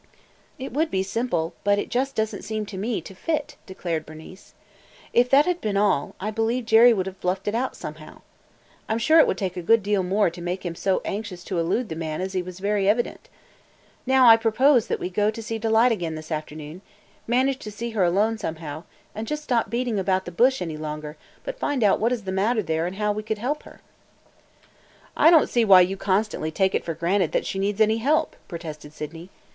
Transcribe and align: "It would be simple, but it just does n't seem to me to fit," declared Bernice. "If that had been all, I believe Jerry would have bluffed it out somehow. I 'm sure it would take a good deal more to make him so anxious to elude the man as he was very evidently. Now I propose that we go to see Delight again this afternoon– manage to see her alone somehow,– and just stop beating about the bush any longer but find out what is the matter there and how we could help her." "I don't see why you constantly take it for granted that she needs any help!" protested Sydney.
"It 0.57 0.73
would 0.73 0.89
be 0.89 1.03
simple, 1.03 1.53
but 1.63 1.77
it 1.77 1.89
just 1.89 2.15
does 2.15 2.33
n't 2.35 2.43
seem 2.43 2.65
to 2.65 2.75
me 2.79 3.01
to 3.01 3.13
fit," 3.13 3.55
declared 3.67 4.03
Bernice. 4.03 4.55
"If 5.13 5.29
that 5.29 5.45
had 5.45 5.61
been 5.61 5.77
all, 5.77 6.15
I 6.19 6.31
believe 6.31 6.65
Jerry 6.65 6.91
would 6.91 7.05
have 7.05 7.21
bluffed 7.21 7.47
it 7.47 7.53
out 7.53 7.75
somehow. 7.75 8.21
I 8.89 8.93
'm 8.93 8.97
sure 8.97 9.19
it 9.19 9.27
would 9.27 9.37
take 9.37 9.55
a 9.55 9.61
good 9.61 9.83
deal 9.83 10.01
more 10.01 10.31
to 10.31 10.41
make 10.41 10.65
him 10.65 10.73
so 10.73 11.03
anxious 11.05 11.43
to 11.43 11.59
elude 11.59 11.89
the 11.89 11.95
man 11.95 12.19
as 12.19 12.33
he 12.33 12.41
was 12.41 12.57
very 12.59 12.89
evidently. 12.89 13.29
Now 14.07 14.27
I 14.27 14.37
propose 14.37 14.87
that 14.87 14.99
we 14.99 15.11
go 15.11 15.29
to 15.29 15.39
see 15.43 15.59
Delight 15.59 15.91
again 15.91 16.15
this 16.15 16.31
afternoon– 16.31 16.81
manage 17.37 17.59
to 17.59 17.71
see 17.71 17.91
her 17.91 18.03
alone 18.03 18.39
somehow,– 18.39 18.85
and 19.13 19.27
just 19.27 19.43
stop 19.43 19.69
beating 19.69 19.99
about 19.99 20.25
the 20.25 20.31
bush 20.31 20.63
any 20.63 20.77
longer 20.77 21.15
but 21.43 21.59
find 21.59 21.83
out 21.83 21.99
what 21.99 22.11
is 22.11 22.23
the 22.23 22.31
matter 22.31 22.63
there 22.63 22.87
and 22.87 22.95
how 22.95 23.11
we 23.11 23.21
could 23.21 23.37
help 23.37 23.61
her." 23.69 23.81
"I 25.15 25.29
don't 25.29 25.47
see 25.47 25.63
why 25.63 25.81
you 25.81 25.95
constantly 25.95 26.49
take 26.49 26.73
it 26.73 26.83
for 26.83 26.95
granted 26.95 27.33
that 27.33 27.45
she 27.45 27.59
needs 27.59 27.79
any 27.79 27.97
help!" 27.97 28.35
protested 28.47 28.93
Sydney. 28.93 29.29